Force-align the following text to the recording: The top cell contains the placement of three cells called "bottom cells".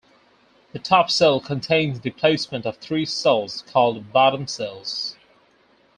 The 0.71 0.79
top 0.79 1.11
cell 1.11 1.39
contains 1.39 1.99
the 1.99 2.09
placement 2.09 2.65
of 2.65 2.77
three 2.77 3.05
cells 3.05 3.61
called 3.67 4.11
"bottom 4.11 4.47
cells". 4.47 5.15